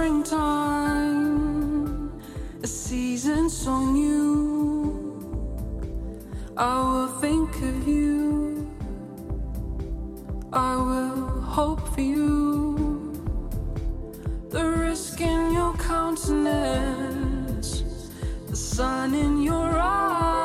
[0.00, 1.92] springtime,
[2.62, 4.96] a season so new.
[6.56, 8.66] I will think of you,
[10.54, 13.12] I will hope for you.
[14.48, 17.84] The risk in your countenance,
[18.48, 20.39] the sun in your eyes.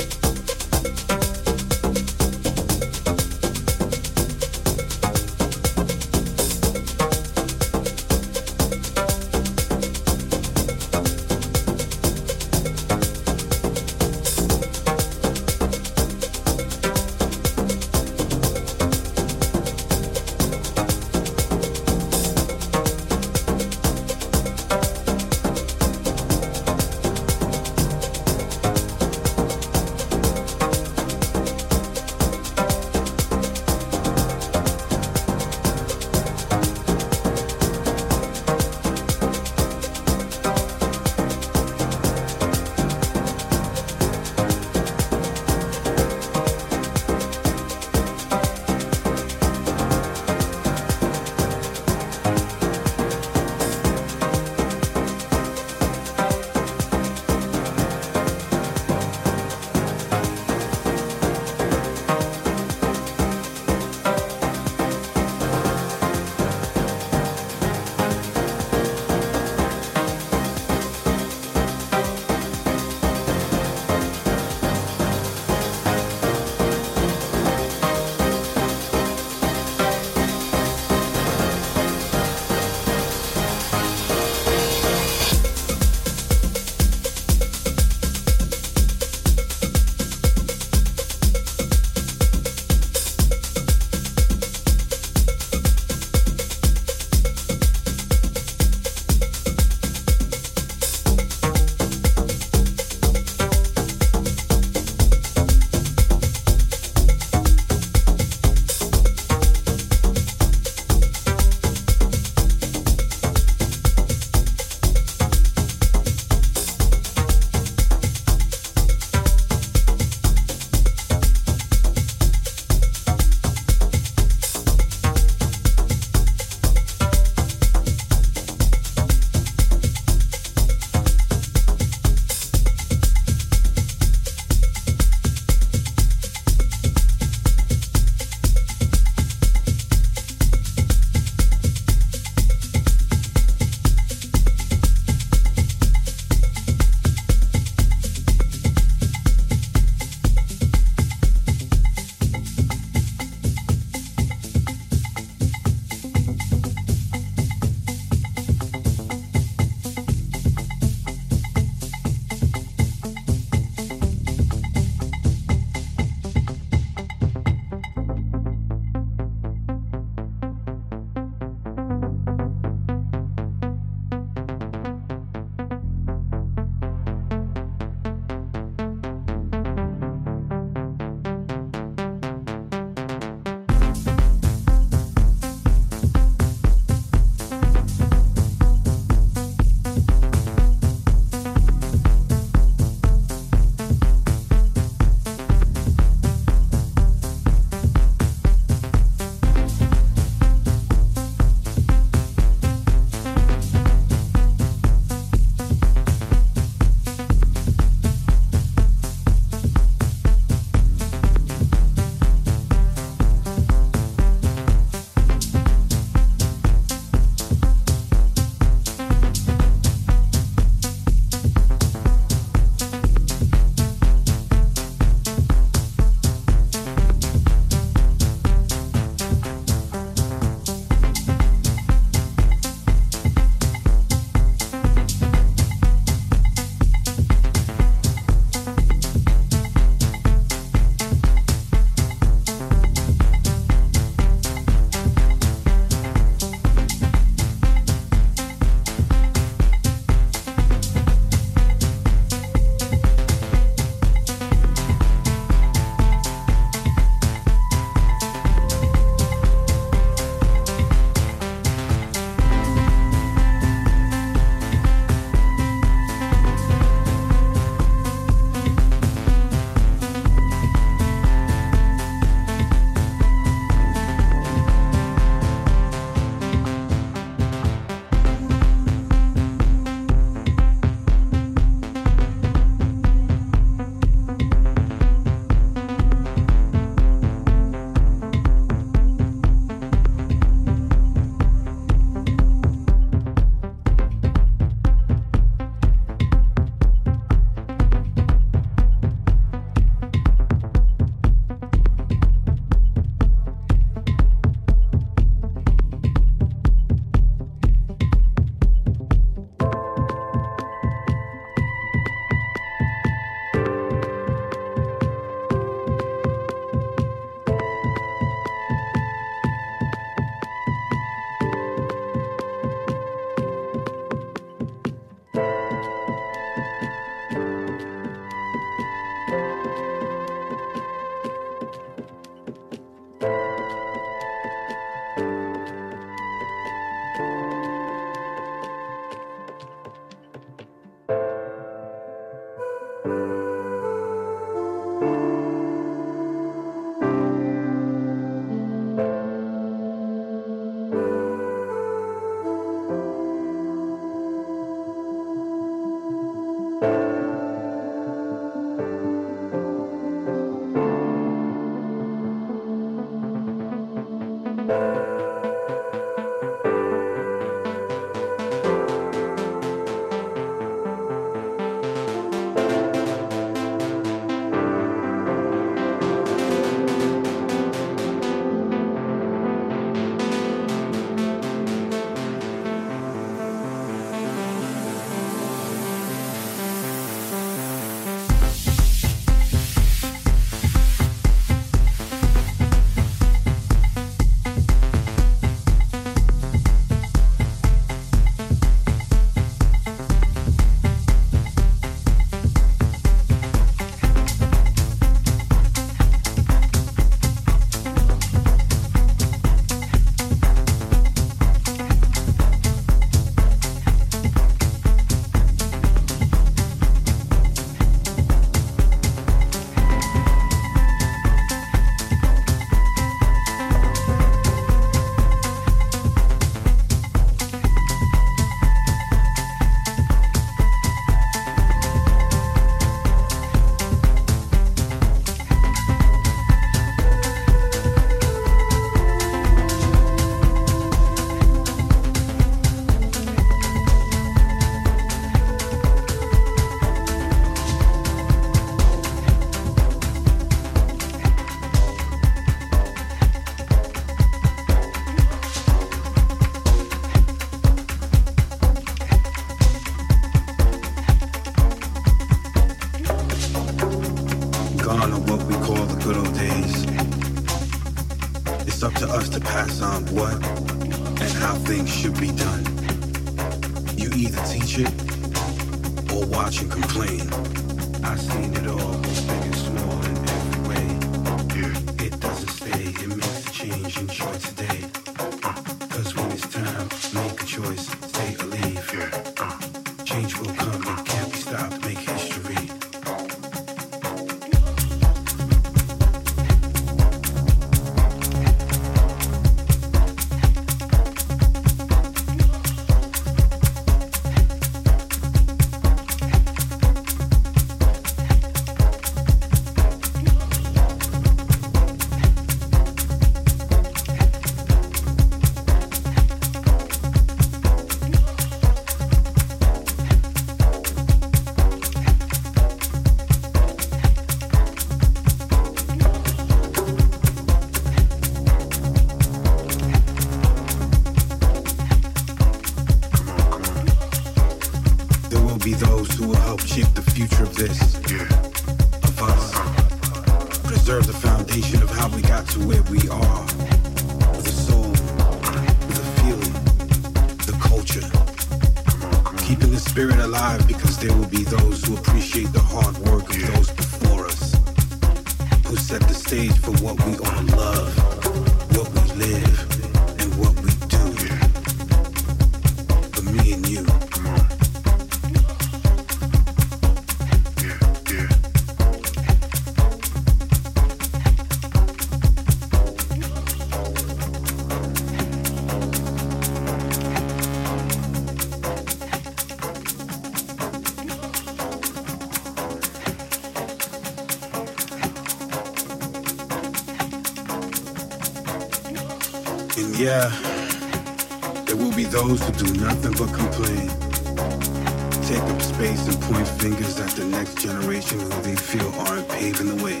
[598.10, 600.00] They feel aren't paving the way.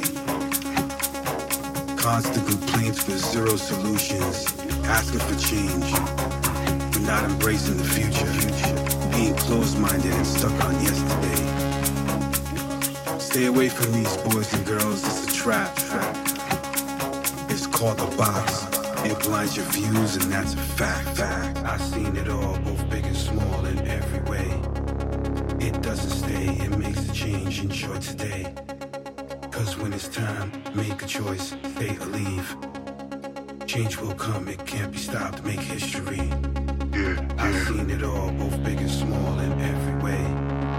[1.96, 4.46] Constant complaints for zero solutions,
[4.84, 5.90] asking for change,
[6.92, 8.30] but not embracing the future.
[9.10, 11.40] Being closed-minded and stuck on yesterday.
[13.18, 15.74] Stay away from these boys and girls, it's a trap.
[17.48, 18.66] It's called the box.
[19.04, 21.08] It blinds your views, and that's a fact.
[21.16, 21.58] Fact.
[21.64, 23.63] I've seen it all, both big and small,
[27.64, 28.54] Enjoy today.
[29.50, 32.56] Cause when it's time, make a choice, stay or leave.
[33.66, 36.28] Change will come, it can't be stopped, make history.
[36.92, 40.22] Yeah, I've seen it all, both big and small, in every way.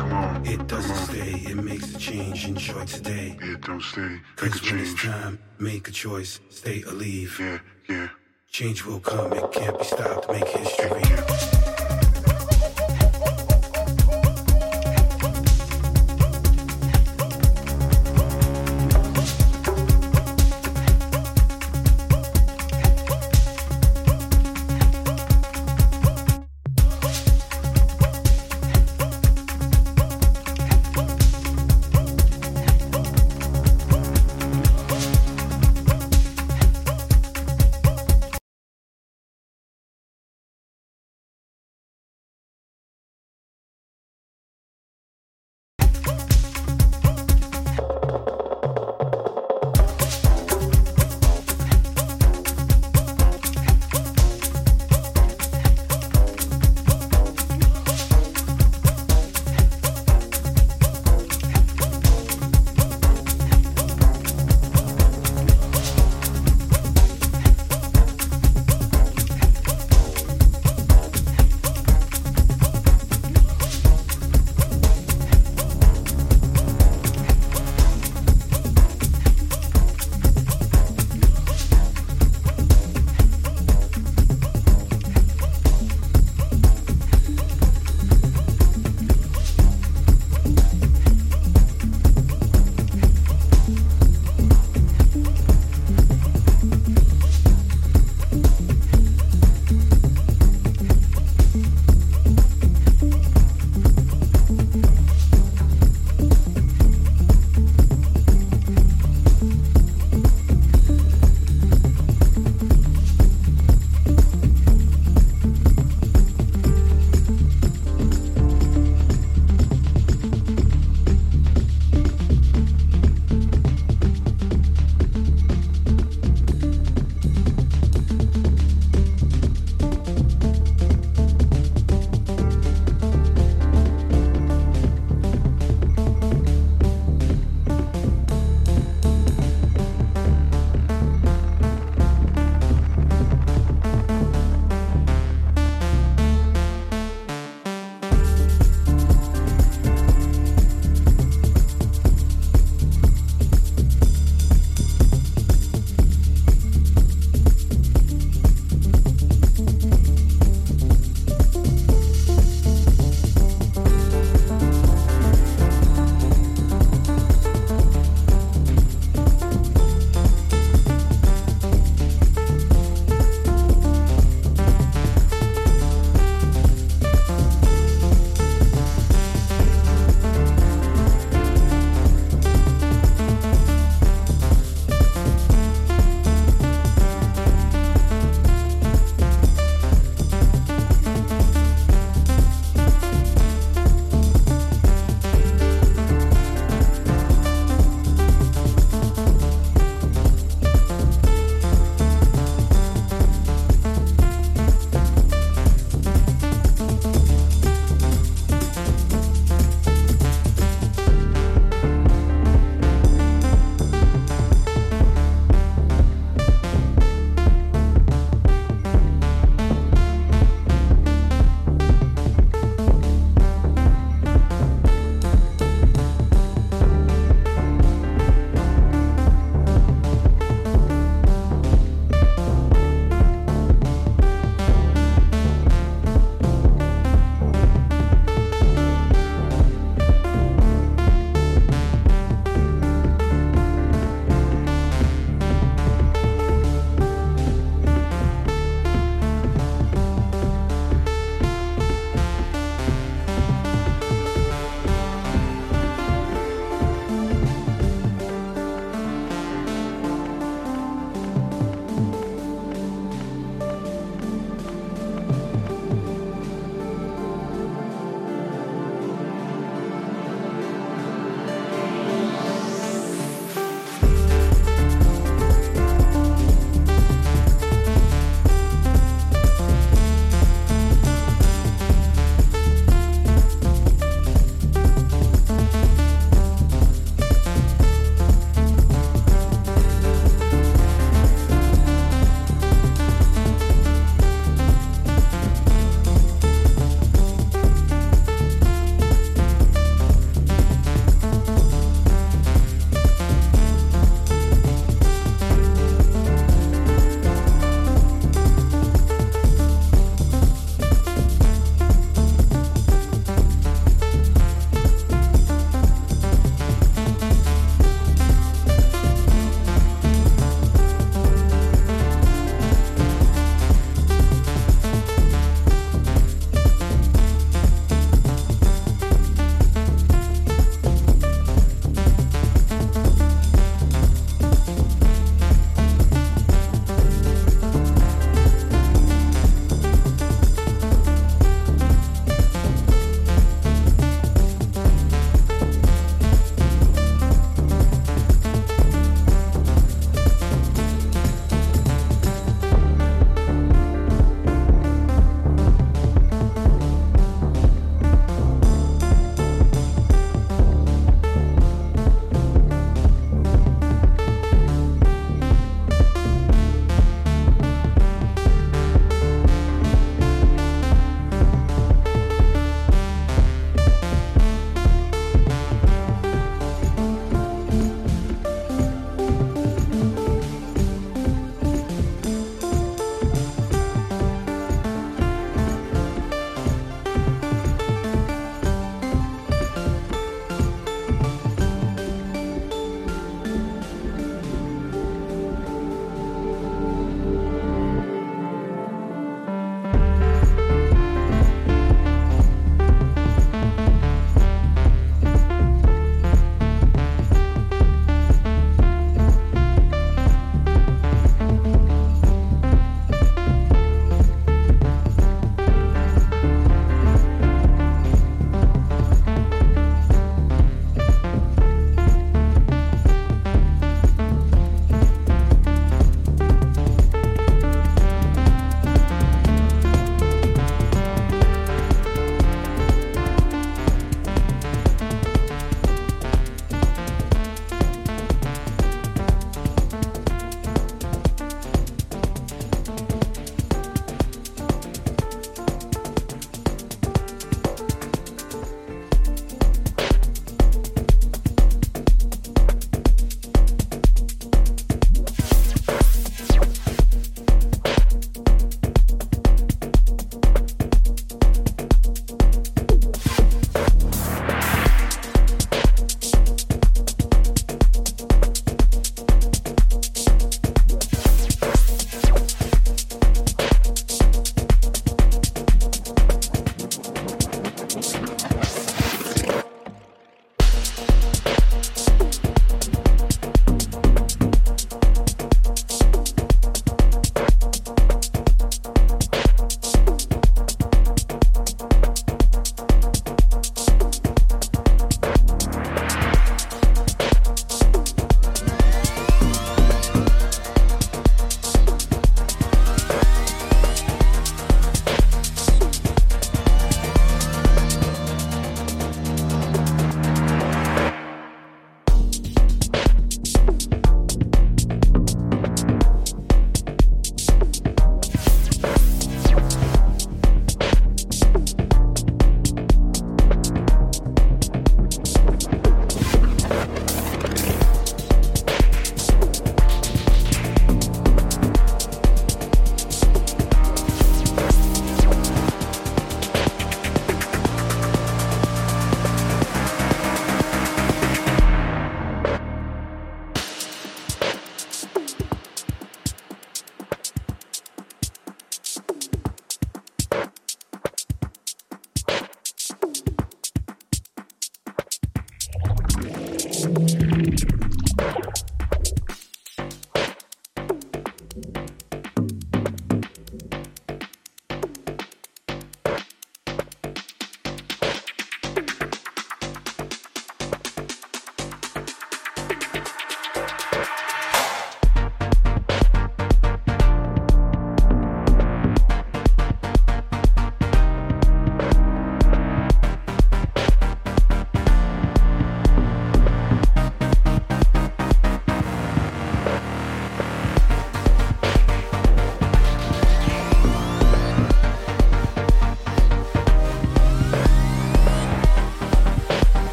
[0.00, 0.44] Come on.
[0.44, 1.06] It doesn't on.
[1.08, 2.44] stay, it makes a change.
[2.46, 3.38] Enjoy today.
[3.42, 4.02] Yeah, don't stay.
[4.02, 5.14] Make a Cause when it's change.
[5.14, 7.40] time, make a choice, stay or leave.
[7.40, 7.58] Yeah,
[7.88, 8.08] yeah.
[8.50, 12.05] Change will come, it can't be stopped, make history.